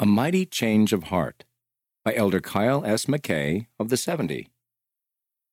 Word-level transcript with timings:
A 0.00 0.06
Mighty 0.06 0.44
Change 0.44 0.92
of 0.92 1.04
Heart 1.04 1.44
by 2.04 2.16
Elder 2.16 2.40
Kyle 2.40 2.84
S. 2.84 3.04
McKay 3.04 3.68
of 3.78 3.90
the 3.90 3.96
70. 3.96 4.48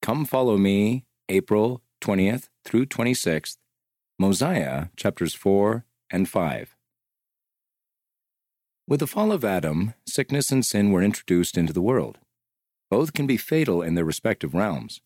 Come 0.02 0.26
Follow 0.26 0.58
Me, 0.58 1.06
April 1.30 1.84
20th 2.02 2.50
through 2.66 2.88
26th, 2.88 3.58
Mosiah 4.18 4.88
chapters 4.98 5.36
4 5.36 5.86
and 6.10 6.28
5. 6.28 6.76
With 8.88 9.02
the 9.02 9.06
fall 9.06 9.32
of 9.32 9.46
Adam, 9.46 9.94
sickness 10.08 10.52
and 10.52 10.66
sin 10.66 10.92
were 10.92 11.04
introduced 11.04 11.56
into 11.56 11.72
the 11.72 11.80
world. 11.80 12.18
Both 12.90 13.14
can 13.14 13.28
be 13.28 13.38
fatal 13.38 13.84
in 13.84 13.94
their 13.94 14.06
respective 14.06 14.56
realms. 14.56 15.02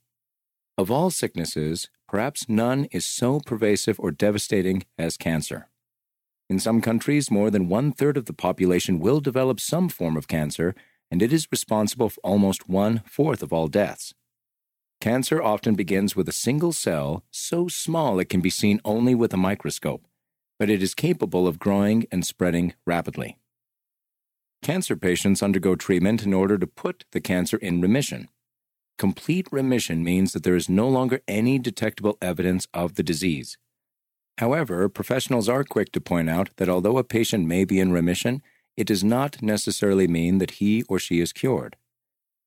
Of 0.77 0.89
all 0.89 1.09
sicknesses, 1.09 1.89
perhaps 2.07 2.47
none 2.47 2.85
is 2.85 3.05
so 3.05 3.41
pervasive 3.41 3.99
or 3.99 4.11
devastating 4.11 4.85
as 4.97 5.17
cancer. 5.17 5.67
In 6.49 6.59
some 6.59 6.79
countries, 6.79 7.31
more 7.31 7.49
than 7.49 7.69
one 7.69 7.91
third 7.91 8.17
of 8.17 8.25
the 8.25 8.33
population 8.33 8.99
will 8.99 9.19
develop 9.19 9.59
some 9.59 9.89
form 9.89 10.15
of 10.15 10.27
cancer, 10.27 10.75
and 11.09 11.21
it 11.21 11.33
is 11.33 11.51
responsible 11.51 12.09
for 12.09 12.19
almost 12.23 12.69
one 12.69 13.01
fourth 13.05 13.41
of 13.41 13.51
all 13.51 13.67
deaths. 13.67 14.13
Cancer 15.01 15.41
often 15.41 15.75
begins 15.75 16.15
with 16.15 16.29
a 16.29 16.33
single 16.33 16.71
cell 16.71 17.23
so 17.31 17.67
small 17.67 18.19
it 18.19 18.29
can 18.29 18.41
be 18.41 18.49
seen 18.49 18.79
only 18.85 19.15
with 19.15 19.33
a 19.33 19.37
microscope, 19.37 20.07
but 20.59 20.69
it 20.69 20.81
is 20.83 20.93
capable 20.93 21.47
of 21.47 21.59
growing 21.59 22.05
and 22.11 22.25
spreading 22.25 22.73
rapidly. 22.85 23.37
Cancer 24.61 24.95
patients 24.95 25.43
undergo 25.43 25.75
treatment 25.75 26.23
in 26.23 26.33
order 26.33 26.57
to 26.57 26.67
put 26.67 27.05
the 27.11 27.21
cancer 27.21 27.57
in 27.57 27.81
remission. 27.81 28.29
Complete 28.97 29.47
remission 29.51 30.03
means 30.03 30.31
that 30.33 30.43
there 30.43 30.55
is 30.55 30.69
no 30.69 30.87
longer 30.87 31.21
any 31.27 31.59
detectable 31.59 32.17
evidence 32.21 32.67
of 32.73 32.95
the 32.95 33.03
disease. 33.03 33.57
However, 34.37 34.89
professionals 34.89 35.47
are 35.47 35.63
quick 35.63 35.91
to 35.93 36.01
point 36.01 36.29
out 36.29 36.49
that 36.57 36.69
although 36.69 36.97
a 36.97 37.03
patient 37.03 37.47
may 37.47 37.63
be 37.63 37.79
in 37.79 37.91
remission, 37.91 38.41
it 38.75 38.87
does 38.87 39.03
not 39.03 39.41
necessarily 39.41 40.07
mean 40.07 40.39
that 40.39 40.51
he 40.51 40.83
or 40.89 40.99
she 40.99 41.19
is 41.19 41.31
cured. 41.31 41.77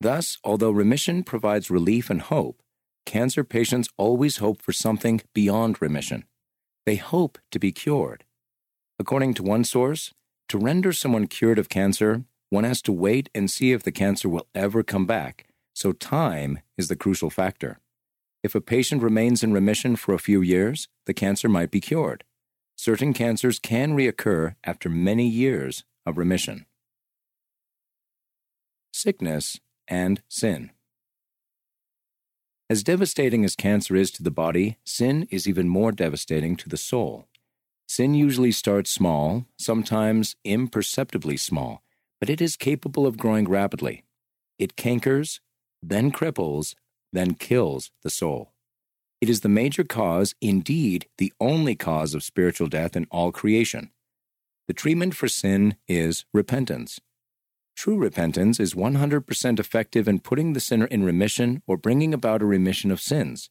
Thus, 0.01 0.37
although 0.45 0.71
remission 0.71 1.23
provides 1.25 1.71
relief 1.71 2.11
and 2.11 2.21
hope, 2.21 2.63
cancer 3.07 3.43
patients 3.43 3.89
always 3.97 4.37
hope 4.37 4.61
for 4.61 4.73
something 4.73 5.23
beyond 5.35 5.81
remission. 5.81 6.25
They 6.85 6.97
hope 6.97 7.39
to 7.51 7.59
be 7.59 7.73
cured. 7.73 8.25
According 8.99 9.35
to 9.35 9.43
one 9.43 9.65
source, 9.65 10.13
to 10.49 10.59
render 10.59 10.93
someone 10.93 11.27
cured 11.27 11.59
of 11.59 11.69
cancer, 11.69 12.25
one 12.51 12.65
has 12.65 12.83
to 12.83 12.93
wait 12.93 13.29
and 13.35 13.51
see 13.51 13.73
if 13.73 13.83
the 13.83 13.93
cancer 13.93 14.29
will 14.29 14.47
ever 14.55 14.83
come 14.83 15.07
back, 15.07 15.47
so 15.75 15.93
time 15.93 16.61
is 16.77 16.89
the 16.89 16.97
crucial 16.97 17.31
factor. 17.31 17.79
If 18.43 18.55
a 18.55 18.61
patient 18.61 19.03
remains 19.03 19.43
in 19.43 19.53
remission 19.53 19.97
for 19.97 20.15
a 20.15 20.19
few 20.19 20.41
years, 20.43 20.89
the 21.07 21.15
cancer 21.15 21.49
might 21.49 21.71
be 21.71 21.81
cured. 21.81 22.25
Certain 22.77 23.13
cancers 23.13 23.59
can 23.59 23.97
reoccur 23.97 24.55
after 24.63 24.89
many 24.89 25.29
years 25.29 25.85
of 26.07 26.17
remission. 26.17 26.67
Sickness 28.93 29.59
and 29.89 30.23
sin. 30.29 30.71
As 32.71 32.85
devastating 32.85 33.45
as 33.45 33.57
cancer 33.57 33.97
is 33.97 34.11
to 34.13 34.23
the 34.23 34.31
body, 34.31 34.77
sin 34.85 35.27
is 35.31 35.49
even 35.49 35.69
more 35.69 35.91
devastating 35.91 36.55
to 36.57 36.69
the 36.69 36.77
soul. 36.77 37.27
Sin 37.89 38.15
usually 38.15 38.53
starts 38.53 38.91
small, 38.91 39.47
sometimes 39.59 40.37
imperceptibly 40.45 41.39
small, 41.39 41.83
but 42.21 42.29
it 42.29 42.41
is 42.41 42.57
capable 42.57 43.07
of 43.07 43.17
growing 43.17 43.49
rapidly. 43.49 44.05
It 44.59 44.77
cankers, 44.77 45.41
then 45.83 46.13
cripples, 46.13 46.75
then 47.13 47.35
kills 47.35 47.91
the 48.03 48.11
soul. 48.11 48.53
It 49.21 49.29
is 49.29 49.41
the 49.41 49.49
major 49.49 49.85
cause, 49.85 50.35
indeed, 50.41 51.07
the 51.19 51.33
only 51.41 51.75
cause 51.75 52.15
of 52.15 52.23
spiritual 52.23 52.69
death 52.69 52.97
in 52.97 53.07
all 53.11 53.33
creation. 53.33 53.91
The 54.69 54.75
treatment 54.75 55.17
for 55.17 55.29
sin 55.29 55.77
is 55.89 56.25
repentance. 56.33 57.01
True 57.77 57.97
repentance 57.97 58.61
is 58.61 58.75
100% 58.75 59.59
effective 59.59 60.09
in 60.09 60.19
putting 60.19 60.53
the 60.53 60.61
sinner 60.61 60.87
in 60.87 61.05
remission 61.05 61.63
or 61.67 61.77
bringing 61.77 62.13
about 62.13 62.43
a 62.43 62.47
remission 62.47 62.91
of 62.91 63.01
sins. 63.01 63.51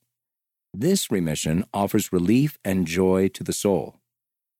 This 0.73 1.09
remission 1.09 1.65
offers 1.73 2.13
relief 2.13 2.59
and 2.63 2.85
joy 2.85 3.29
to 3.29 3.43
the 3.43 3.53
soul. 3.53 3.95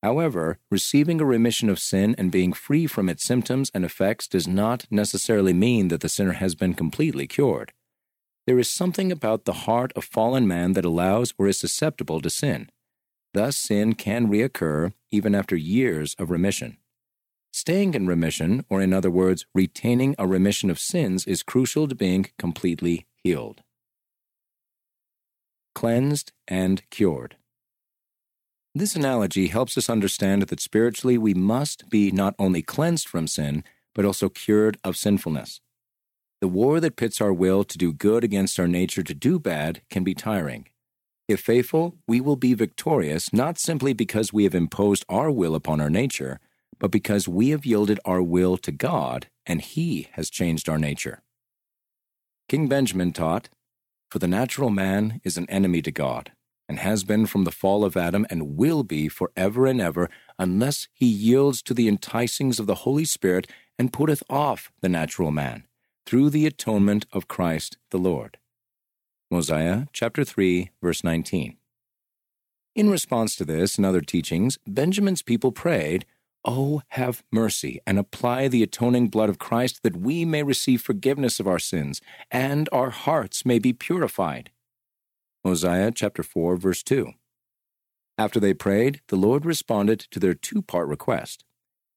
However, 0.02 0.60
receiving 0.72 1.20
a 1.20 1.26
remission 1.26 1.70
of 1.70 1.80
sin 1.80 2.16
and 2.18 2.32
being 2.32 2.54
free 2.54 2.88
from 2.88 3.10
its 3.10 3.24
symptoms 3.24 3.72
and 3.74 3.84
effects 3.84 4.28
does 4.28 4.48
not 4.48 4.86
necessarily 4.90 5.54
mean 5.54 5.90
that 5.90 6.02
the 6.02 6.10
sinner 6.10 6.34
has 6.34 6.56
been 6.56 6.74
completely 6.74 7.28
cured. 7.28 7.74
There 8.48 8.58
is 8.58 8.70
something 8.70 9.12
about 9.12 9.44
the 9.44 9.68
heart 9.68 9.92
of 9.98 10.06
fallen 10.06 10.48
man 10.48 10.72
that 10.74 10.86
allows 10.86 11.34
or 11.38 11.48
is 11.48 11.60
susceptible 11.60 12.22
to 12.22 12.30
sin. 12.30 12.70
Thus, 13.34 13.58
sin 13.58 13.94
can 13.94 14.30
reoccur 14.30 14.94
even 15.12 15.36
after 15.36 15.58
years 15.58 16.16
of 16.18 16.32
remission. 16.32 16.78
Staying 17.52 17.94
in 17.94 18.08
remission, 18.08 18.64
or 18.70 18.82
in 18.82 18.94
other 18.94 19.12
words, 19.12 19.46
retaining 19.54 20.16
a 20.18 20.26
remission 20.26 20.70
of 20.70 20.80
sins, 20.80 21.26
is 21.26 21.44
crucial 21.44 21.90
to 21.90 21.96
being 21.96 22.28
completely 22.40 23.06
healed. 23.22 23.64
Cleansed 25.76 26.32
and 26.48 26.90
cured. 26.90 27.36
This 28.74 28.96
analogy 28.96 29.48
helps 29.48 29.78
us 29.78 29.90
understand 29.90 30.44
that 30.44 30.62
spiritually 30.62 31.18
we 31.18 31.34
must 31.34 31.90
be 31.90 32.12
not 32.12 32.34
only 32.40 32.62
cleansed 32.62 33.10
from 33.10 33.28
sin, 33.28 33.66
but 33.94 34.06
also 34.06 34.30
cured 34.30 34.78
of 34.86 34.96
sinfulness. 34.96 35.60
The 36.40 36.48
war 36.48 36.80
that 36.80 36.98
pits 36.98 37.20
our 37.20 37.34
will 37.34 37.64
to 37.64 37.78
do 37.80 37.92
good 37.92 38.24
against 38.24 38.60
our 38.60 38.68
nature 38.68 39.02
to 39.02 39.16
do 39.16 39.40
bad 39.40 39.82
can 39.90 40.04
be 40.04 40.14
tiring. 40.14 40.68
If 41.28 41.40
faithful, 41.40 41.98
we 42.08 42.22
will 42.22 42.36
be 42.36 42.54
victorious 42.54 43.34
not 43.34 43.58
simply 43.58 43.92
because 43.92 44.32
we 44.32 44.44
have 44.44 44.54
imposed 44.54 45.04
our 45.10 45.32
will 45.32 45.56
upon 45.56 45.82
our 45.82 45.90
nature, 45.90 46.40
but 46.78 46.92
because 46.92 47.28
we 47.28 47.50
have 47.50 47.66
yielded 47.66 48.00
our 48.06 48.22
will 48.22 48.56
to 48.58 48.72
God 48.72 49.28
and 49.48 49.62
He 49.62 50.10
has 50.12 50.30
changed 50.30 50.70
our 50.70 50.78
nature. 50.78 51.24
King 52.48 52.68
Benjamin 52.68 53.14
taught, 53.14 53.50
For 54.12 54.20
the 54.20 54.28
natural 54.28 54.70
man 54.70 55.20
is 55.24 55.38
an 55.38 55.50
enemy 55.50 55.82
to 55.82 55.92
God, 55.92 56.34
and 56.70 56.78
has 56.78 57.04
been 57.04 57.26
from 57.26 57.46
the 57.46 57.52
fall 57.52 57.84
of 57.84 57.98
Adam 57.98 58.28
and 58.30 58.56
will 58.56 58.84
be 58.84 59.10
forever 59.10 59.66
and 59.66 59.82
ever 59.82 60.08
unless 60.38 60.88
he 60.94 61.08
yields 61.08 61.64
to 61.64 61.74
the 61.74 61.90
enticings 61.90 62.60
of 62.60 62.68
the 62.68 62.76
Holy 62.76 63.06
Spirit 63.06 63.48
and 63.80 63.92
putteth 63.92 64.22
off 64.30 64.72
the 64.82 64.90
natural 64.90 65.32
man 65.32 65.67
through 66.08 66.30
the 66.30 66.48
atonement 66.48 67.06
of 67.12 67.28
Christ 67.28 67.78
the 67.92 67.98
Lord. 67.98 68.38
Mosiah 69.30 69.88
chapter 69.92 70.24
3 70.24 70.72
verse 70.82 71.04
19. 71.04 71.58
In 72.76 72.90
response 72.90 73.36
to 73.36 73.44
this 73.44 73.76
and 73.76 73.86
other 73.86 74.00
teachings, 74.00 74.58
Benjamin's 74.66 75.22
people 75.22 75.52
prayed, 75.52 76.06
Oh, 76.46 76.82
have 76.90 77.24
mercy 77.30 77.82
and 77.86 78.00
apply 78.00 78.48
the 78.48 78.64
atoning 78.64 79.10
blood 79.10 79.28
of 79.28 79.38
Christ 79.38 79.84
that 79.84 79.98
we 79.98 80.24
may 80.24 80.44
receive 80.44 80.82
forgiveness 80.82 81.42
of 81.42 81.48
our 81.48 81.60
sins 81.60 82.00
and 82.32 82.70
our 82.72 82.90
hearts 82.90 83.46
may 83.46 83.60
be 83.60 83.74
purified. 83.74 84.52
Mosiah 85.44 85.92
chapter 85.94 86.24
4 86.24 86.56
verse 86.56 86.84
2. 86.84 87.12
After 88.18 88.40
they 88.40 88.54
prayed, 88.54 89.02
the 89.10 89.18
Lord 89.18 89.46
responded 89.46 90.00
to 90.12 90.22
their 90.22 90.34
two-part 90.34 90.88
request. 90.88 91.44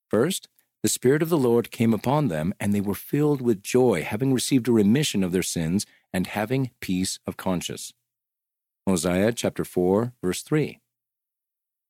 First, 0.09 0.49
the 0.83 0.89
Spirit 0.89 1.23
of 1.23 1.29
the 1.29 1.39
Lord 1.39 1.71
came 1.71 1.93
upon 1.93 2.29
them, 2.29 2.55
and 2.59 2.75
they 2.75 2.81
were 2.81 2.95
filled 2.95 3.43
with 3.43 3.63
joy, 3.63 4.03
having 4.03 4.33
received 4.33 4.67
a 4.69 4.73
remission 4.73 5.23
of 5.23 5.33
their 5.33 5.43
sins 5.43 5.85
and 6.13 6.27
having 6.27 6.71
peace 6.81 7.19
of 7.27 7.37
conscience. 7.37 7.93
Mosiah 8.87 9.33
chapter 9.33 9.65
4, 9.65 10.15
verse 10.23 10.43
3. 10.43 10.81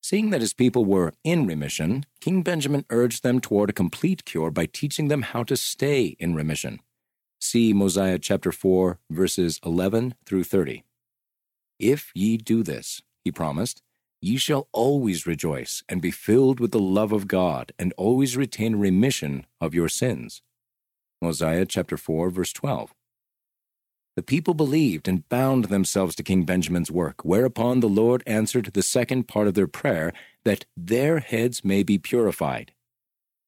Seeing 0.03 0.31
that 0.31 0.41
his 0.41 0.55
people 0.55 0.84
were 0.84 1.12
in 1.23 1.47
remission, 1.47 2.05
King 2.21 2.43
Benjamin 2.43 2.84
urged 2.91 3.23
them 3.23 3.39
toward 3.39 3.71
a 3.71 3.75
complete 3.75 4.25
cure 4.25 4.51
by 4.51 4.67
teaching 4.67 5.09
them 5.09 5.22
how 5.22 5.45
to 5.45 5.57
stay 5.57 6.17
in 6.19 6.34
remission. 6.34 6.81
See 7.41 7.72
Mosiah 7.72 8.19
chapter 8.19 8.51
4, 8.51 8.99
verses 9.11 9.61
11 9.65 10.15
through 10.27 10.45
30. 10.45 10.84
If 11.78 12.11
ye 12.15 12.37
do 12.37 12.62
this, 12.62 13.03
he 13.25 13.31
promised, 13.31 13.83
Ye 14.22 14.36
shall 14.36 14.69
always 14.72 15.26
rejoice 15.26 15.82
and 15.88 16.03
be 16.03 16.10
filled 16.10 16.60
with 16.60 16.72
the 16.72 16.78
love 16.78 17.10
of 17.10 17.26
God 17.26 17.72
and 17.78 17.94
always 17.97 18.36
retain 18.36 18.76
remission 18.76 19.47
of 19.62 19.75
your 19.75 19.88
sins. 19.88 20.42
Mosiah 21.22 21.65
chapter 21.65 21.97
4 21.97 22.28
verse 22.28 22.53
12. 22.53 22.95
The 24.16 24.22
people 24.22 24.53
believed 24.53 25.09
and 25.09 25.27
bound 25.30 25.66
themselves 25.66 26.15
to 26.16 26.22
King 26.22 26.45
Benjamin's 26.45 26.91
work, 26.91 27.24
whereupon 27.24 27.80
the 27.80 27.89
Lord 27.89 28.22
answered 28.27 28.66
the 28.66 28.83
second 28.83 29.27
part 29.27 29.47
of 29.48 29.54
their 29.54 29.66
prayer, 29.66 30.12
that 30.45 30.66
their 30.77 31.21
heads 31.21 31.65
may 31.65 31.83
be 31.83 31.97
purified. 31.97 32.72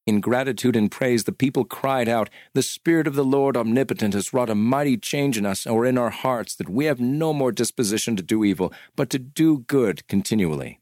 In 0.05 0.19
gratitude 0.19 0.75
and 0.75 0.91
praise, 0.91 1.23
the 1.23 1.31
people 1.31 1.63
cried 1.63 2.09
out, 2.09 2.29
The 2.53 2.61
Spirit 2.61 3.07
of 3.07 3.15
the 3.15 3.23
Lord 3.23 3.55
omnipotent 3.55 4.13
has 4.13 4.33
wrought 4.33 4.49
a 4.49 4.55
mighty 4.55 4.97
change 4.97 5.37
in 5.37 5.45
us 5.45 5.65
or 5.65 5.85
in 5.85 5.97
our 5.97 6.09
hearts, 6.09 6.55
that 6.55 6.67
we 6.67 6.85
have 6.85 6.99
no 6.99 7.31
more 7.33 7.53
disposition 7.53 8.17
to 8.17 8.23
do 8.23 8.43
evil, 8.43 8.73
but 8.97 9.09
to 9.11 9.19
do 9.19 9.59
good 9.59 10.05
continually. 10.07 10.81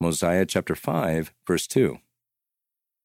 Mosiah 0.00 0.46
chapter 0.46 0.74
5, 0.74 1.32
verse 1.46 1.66
2. 1.66 1.98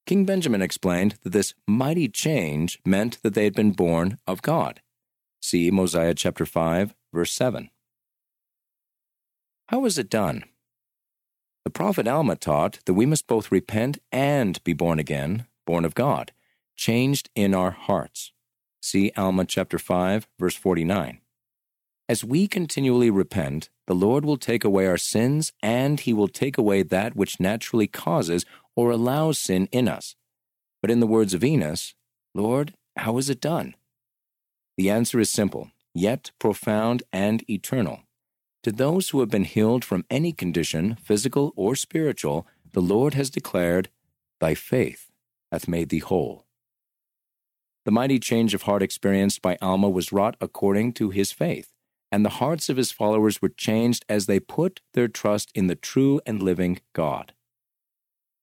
King 0.05 0.25
Benjamin 0.25 0.61
explained 0.61 1.15
that 1.23 1.31
this 1.31 1.53
mighty 1.67 2.07
change 2.07 2.79
meant 2.85 3.21
that 3.21 3.33
they 3.33 3.43
had 3.43 3.53
been 3.53 3.71
born 3.71 4.19
of 4.25 4.41
God. 4.41 4.81
See 5.41 5.71
Mosiah 5.71 6.13
chapter 6.13 6.45
5, 6.45 6.95
verse 7.13 7.33
7. 7.33 7.69
How 9.67 9.79
was 9.79 9.97
it 9.97 10.09
done? 10.09 10.43
The 11.63 11.69
prophet 11.69 12.07
Alma 12.07 12.36
taught 12.36 12.80
that 12.86 12.94
we 12.94 13.06
must 13.06 13.25
both 13.25 13.51
repent 13.51 13.98
and 14.12 14.62
be 14.65 14.74
born 14.74 15.00
again, 15.00 15.45
born 15.65 15.86
of 15.86 15.95
God. 15.95 16.31
changed 16.75 17.30
in 17.36 17.54
our 17.54 17.71
hearts. 17.71 18.31
See 18.81 19.12
Alma 19.15 19.45
chapter 19.45 19.77
5, 19.77 20.27
verse 20.39 20.56
49. 20.56 21.19
As 22.10 22.24
we 22.24 22.48
continually 22.48 23.10
repent, 23.10 23.69
the 23.88 23.94
Lord 23.94 24.25
will 24.25 24.38
take 24.38 24.63
away 24.63 24.88
our 24.88 24.98
sins 24.98 25.54
and 25.62 26.00
he 26.00 26.13
will 26.13 26.27
take 26.27 26.57
away 26.57 26.83
that 26.83 27.15
which 27.15 27.39
naturally 27.39 27.88
causes 27.88 28.44
or 28.75 28.89
allows 28.92 29.38
sin 29.38 29.69
in 29.71 29.88
us. 29.88 30.15
But 30.81 30.92
in 30.92 31.00
the 31.00 31.07
words 31.07 31.33
of 31.33 31.44
Enos, 31.44 31.94
Lord, 32.33 32.74
how 32.98 33.18
is 33.19 33.30
it 33.30 33.39
done? 33.39 33.75
The 34.75 34.89
answer 34.89 35.19
is 35.19 35.30
simple, 35.30 35.71
yet 35.94 36.31
profound 36.39 37.04
and 37.13 37.48
eternal. 37.50 38.01
To 38.63 38.71
those 38.71 39.10
who 39.10 39.19
have 39.19 39.30
been 39.30 39.44
healed 39.44 39.83
from 39.83 40.06
any 40.10 40.31
condition, 40.31 40.98
physical 41.04 41.51
or 41.57 41.75
spiritual, 41.75 42.48
the 42.71 42.81
Lord 42.81 43.13
has 43.13 43.30
declared, 43.30 43.89
Thy 44.39 44.56
faith 44.56 45.12
hath 45.51 45.68
made 45.68 45.89
thee 45.89 46.00
whole. 46.00 46.45
The 47.86 47.92
mighty 47.92 48.19
change 48.19 48.54
of 48.54 48.62
heart 48.62 48.81
experienced 48.81 49.42
by 49.42 49.57
Alma 49.62 49.89
was 49.89 50.13
wrought 50.13 50.38
according 50.39 50.94
to 50.94 51.10
his 51.10 51.33
faith, 51.33 51.74
and 52.10 52.24
the 52.24 52.38
hearts 52.39 52.69
of 52.69 52.77
his 52.77 52.94
followers 52.94 53.42
were 53.42 53.50
changed 53.50 54.06
as 54.07 54.25
they 54.25 54.39
put 54.39 54.80
their 54.94 55.10
trust 55.10 55.51
in 55.54 55.68
the 55.68 55.75
true 55.75 56.21
and 56.25 56.42
living 56.42 56.80
God. 56.94 57.33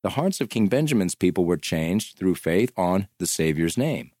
The 0.03 0.11
hearts 0.11 0.39
of 0.39 0.49
King 0.49 0.67
Benjamin's 0.67 1.15
people 1.15 1.45
were 1.45 1.57
changed 1.57 2.17
through 2.17 2.35
faith 2.35 2.71
on 2.77 3.07
the 3.17 3.25
Savior's 3.25 3.77
name. 3.77 4.11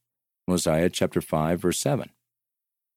Mosiah 0.47 0.89
chapter 0.89 1.21
5 1.21 1.61
verse 1.61 1.79
7. 1.79 2.09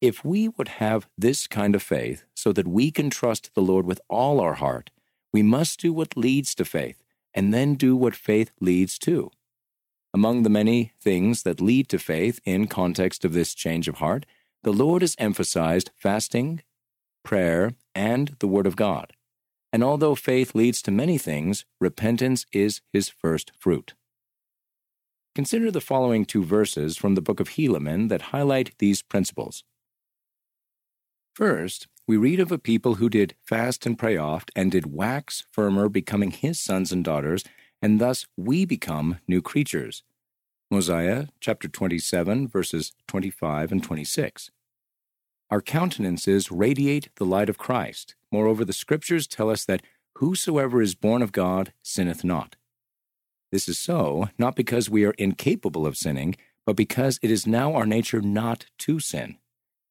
If 0.04 0.22
we 0.22 0.48
would 0.48 0.68
have 0.68 1.08
this 1.16 1.46
kind 1.46 1.74
of 1.74 1.82
faith 1.82 2.24
so 2.36 2.52
that 2.52 2.68
we 2.68 2.90
can 2.90 3.08
trust 3.08 3.54
the 3.54 3.62
Lord 3.62 3.86
with 3.86 4.02
all 4.10 4.38
our 4.38 4.52
heart, 4.52 4.90
we 5.32 5.42
must 5.42 5.80
do 5.80 5.94
what 5.94 6.14
leads 6.14 6.54
to 6.56 6.66
faith 6.66 7.02
and 7.32 7.54
then 7.54 7.74
do 7.74 7.96
what 7.96 8.14
faith 8.14 8.50
leads 8.60 8.98
to. 8.98 9.30
Among 10.12 10.42
the 10.42 10.50
many 10.50 10.92
things 11.00 11.42
that 11.44 11.58
lead 11.58 11.88
to 11.88 11.98
faith 11.98 12.38
in 12.44 12.66
context 12.66 13.24
of 13.24 13.32
this 13.32 13.54
change 13.54 13.88
of 13.88 13.94
heart, 13.94 14.26
the 14.62 14.74
Lord 14.74 15.00
has 15.00 15.16
emphasized 15.18 15.90
fasting, 15.96 16.60
prayer, 17.24 17.72
and 17.94 18.36
the 18.40 18.46
Word 18.46 18.66
of 18.66 18.76
God. 18.76 19.14
And 19.72 19.82
although 19.82 20.14
faith 20.14 20.54
leads 20.54 20.82
to 20.82 20.90
many 20.90 21.16
things, 21.16 21.64
repentance 21.80 22.44
is 22.52 22.82
his 22.92 23.08
first 23.08 23.52
fruit. 23.58 23.94
Consider 25.34 25.70
the 25.70 25.80
following 25.80 26.26
two 26.26 26.44
verses 26.44 26.98
from 26.98 27.14
the 27.14 27.22
book 27.22 27.40
of 27.40 27.52
Helaman 27.52 28.10
that 28.10 28.34
highlight 28.34 28.76
these 28.76 29.00
principles. 29.00 29.64
First, 31.34 31.88
we 32.06 32.16
read 32.16 32.38
of 32.38 32.52
a 32.52 32.58
people 32.58 32.94
who 32.94 33.08
did 33.08 33.34
fast 33.44 33.86
and 33.86 33.98
pray 33.98 34.16
oft 34.16 34.52
and 34.54 34.70
did 34.70 34.94
wax 34.94 35.42
firmer, 35.50 35.88
becoming 35.88 36.30
his 36.30 36.60
sons 36.60 36.92
and 36.92 37.02
daughters, 37.02 37.42
and 37.82 38.00
thus 38.00 38.26
we 38.36 38.64
become 38.64 39.18
new 39.26 39.42
creatures. 39.42 40.04
Mosiah 40.70 41.26
chapter 41.40 41.66
27, 41.66 42.46
verses 42.46 42.92
25 43.08 43.72
and 43.72 43.82
26. 43.82 44.52
Our 45.50 45.60
countenances 45.60 46.52
radiate 46.52 47.08
the 47.16 47.26
light 47.26 47.48
of 47.48 47.58
Christ. 47.58 48.14
Moreover, 48.30 48.64
the 48.64 48.72
Scriptures 48.72 49.26
tell 49.26 49.50
us 49.50 49.64
that 49.64 49.82
whosoever 50.18 50.80
is 50.80 50.94
born 50.94 51.20
of 51.20 51.32
God 51.32 51.72
sinneth 51.82 52.22
not. 52.22 52.54
This 53.50 53.68
is 53.68 53.78
so, 53.78 54.28
not 54.38 54.54
because 54.54 54.88
we 54.88 55.04
are 55.04 55.14
incapable 55.18 55.84
of 55.84 55.96
sinning, 55.96 56.36
but 56.64 56.76
because 56.76 57.18
it 57.22 57.30
is 57.32 57.44
now 57.44 57.74
our 57.74 57.86
nature 57.86 58.20
not 58.20 58.66
to 58.78 59.00
sin. 59.00 59.38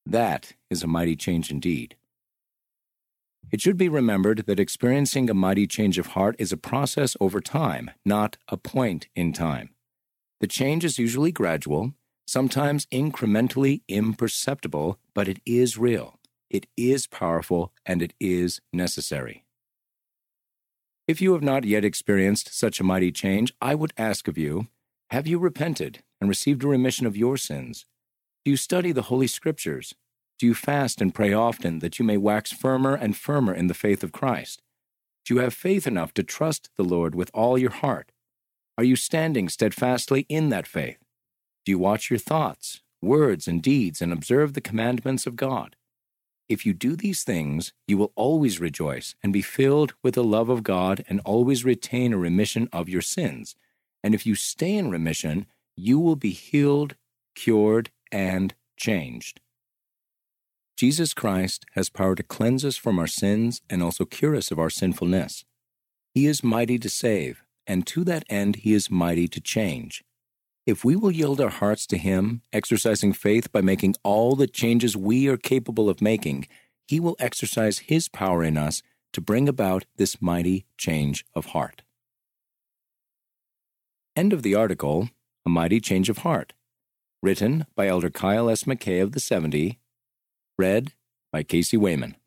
That 0.05 0.53
is 0.69 0.83
a 0.83 0.87
mighty 0.87 1.15
change 1.15 1.49
indeed. 1.49 1.95
It 3.51 3.61
should 3.61 3.77
be 3.77 3.89
remembered 3.89 4.45
that 4.47 4.59
experiencing 4.59 5.29
a 5.29 5.33
mighty 5.33 5.67
change 5.67 5.97
of 5.97 6.07
heart 6.07 6.35
is 6.39 6.51
a 6.51 6.57
process 6.57 7.15
over 7.19 7.39
time, 7.39 7.91
not 8.03 8.37
a 8.47 8.57
point 8.57 9.07
in 9.15 9.31
time. 9.31 9.69
The 10.39 10.47
change 10.47 10.83
is 10.83 10.97
usually 10.97 11.31
gradual, 11.31 11.93
sometimes 12.25 12.87
incrementally 12.87 13.81
imperceptible, 13.87 14.97
but 15.13 15.27
it 15.27 15.39
is 15.45 15.77
real, 15.77 16.19
it 16.49 16.65
is 16.75 17.07
powerful, 17.07 17.71
and 17.85 18.01
it 18.01 18.13
is 18.19 18.59
necessary. 18.73 19.45
If 21.07 21.21
you 21.21 21.33
have 21.33 21.43
not 21.43 21.63
yet 21.63 21.85
experienced 21.85 22.57
such 22.57 22.79
a 22.79 22.83
mighty 22.83 23.11
change, 23.11 23.53
I 23.61 23.75
would 23.75 23.93
ask 23.97 24.27
of 24.27 24.37
you 24.37 24.67
Have 25.11 25.27
you 25.27 25.37
repented 25.37 26.01
and 26.19 26.29
received 26.29 26.63
a 26.63 26.67
remission 26.67 27.05
of 27.05 27.17
your 27.17 27.37
sins? 27.37 27.85
Do 28.45 28.51
you 28.51 28.57
study 28.57 28.91
the 28.91 29.03
Holy 29.03 29.27
Scriptures? 29.27 29.95
Do 30.37 30.45
you 30.45 30.53
fast 30.53 30.99
and 30.99 31.15
pray 31.15 31.31
often 31.31 31.79
that 31.79 31.97
you 31.97 32.03
may 32.03 32.17
wax 32.17 32.51
firmer 32.51 32.93
and 32.93 33.15
firmer 33.15 33.53
in 33.53 33.67
the 33.67 33.73
faith 33.73 34.03
of 34.03 34.11
Christ? 34.11 34.61
Do 35.23 35.33
you 35.33 35.39
have 35.39 35.53
faith 35.53 35.87
enough 35.87 36.13
to 36.15 36.23
trust 36.23 36.69
the 36.75 36.83
Lord 36.83 37.15
with 37.15 37.31
all 37.33 37.57
your 37.57 37.69
heart? 37.69 38.11
Are 38.77 38.83
you 38.83 38.97
standing 38.97 39.47
steadfastly 39.47 40.25
in 40.27 40.49
that 40.49 40.67
faith? 40.67 40.97
Do 41.65 41.71
you 41.71 41.79
watch 41.79 42.09
your 42.09 42.19
thoughts, 42.19 42.81
words, 43.01 43.47
and 43.47 43.63
deeds 43.63 44.01
and 44.01 44.11
observe 44.11 44.55
the 44.55 44.59
commandments 44.59 45.25
of 45.25 45.37
God? 45.37 45.77
If 46.49 46.65
you 46.65 46.73
do 46.73 46.97
these 46.97 47.23
things, 47.23 47.71
you 47.87 47.97
will 47.97 48.11
always 48.17 48.59
rejoice 48.59 49.15
and 49.23 49.31
be 49.31 49.41
filled 49.41 49.93
with 50.03 50.15
the 50.15 50.23
love 50.23 50.49
of 50.49 50.63
God 50.63 51.05
and 51.07 51.21
always 51.21 51.63
retain 51.63 52.11
a 52.11 52.17
remission 52.17 52.67
of 52.73 52.89
your 52.89 53.01
sins. 53.01 53.55
And 54.03 54.13
if 54.13 54.25
you 54.25 54.35
stay 54.35 54.75
in 54.75 54.91
remission, 54.91 55.45
you 55.77 55.97
will 55.97 56.17
be 56.17 56.31
healed, 56.31 56.95
cured, 57.35 57.89
and 58.13 58.53
changed. 58.77 59.41
Jesus 60.77 61.13
Christ 61.13 61.65
has 61.73 61.89
power 61.89 62.15
to 62.15 62.23
cleanse 62.23 62.63
us 62.63 62.77
from 62.77 62.97
our 62.97 63.07
sins 63.07 63.61
and 63.69 63.83
also 63.83 64.05
cure 64.05 64.35
us 64.35 64.51
of 64.51 64.59
our 64.59 64.69
sinfulness. 64.69 65.43
He 66.13 66.25
is 66.25 66.43
mighty 66.43 66.79
to 66.79 66.89
save, 66.89 67.43
and 67.67 67.85
to 67.87 68.03
that 68.05 68.23
end 68.29 68.57
he 68.57 68.73
is 68.73 68.89
mighty 68.89 69.27
to 69.27 69.41
change. 69.41 70.03
If 70.65 70.85
we 70.85 70.95
will 70.95 71.11
yield 71.11 71.41
our 71.41 71.49
hearts 71.49 71.85
to 71.87 71.97
Him, 71.97 72.41
exercising 72.53 73.11
faith 73.11 73.51
by 73.51 73.61
making 73.61 73.95
all 74.01 74.35
the 74.35 74.47
changes 74.47 74.95
we 74.95 75.27
are 75.27 75.35
capable 75.35 75.89
of 75.89 76.01
making, 76.01 76.47
He 76.87 77.01
will 77.01 77.17
exercise 77.19 77.79
His 77.79 78.07
power 78.07 78.43
in 78.43 78.57
us 78.57 78.81
to 79.11 79.19
bring 79.19 79.49
about 79.49 79.83
this 79.97 80.21
mighty 80.21 80.65
change 80.77 81.25
of 81.35 81.47
heart. 81.47 81.81
End 84.15 84.31
of 84.31 84.41
the 84.41 84.55
article 84.55 85.09
A 85.45 85.49
Mighty 85.49 85.81
Change 85.81 86.09
of 86.09 86.19
Heart. 86.19 86.53
Written 87.23 87.65
by 87.73 87.87
Elder 87.87 88.09
Kyle 88.09 88.49
S. 88.49 88.65
McKay 88.65 89.01
of 89.01 89.13
the 89.13 89.19
70. 89.21 89.79
Read 90.57 90.91
by 91.31 91.41
Casey 91.41 91.77
Wayman. 91.77 92.17